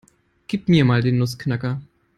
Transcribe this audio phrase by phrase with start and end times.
[0.47, 1.79] Gib mir mal den Nussknacker.